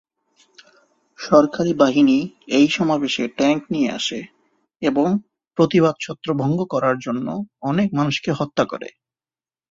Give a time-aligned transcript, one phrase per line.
[1.19, 2.17] সরকারী বাহিনী
[2.47, 4.19] এই সমাবেশে ট্যাংক নিয়ে আসে
[4.81, 5.07] এবং
[5.57, 7.27] প্রতিবাদ ছত্রভঙ্গ করার জন্য
[7.61, 8.89] অনেক মানুষকে হত্যা করে।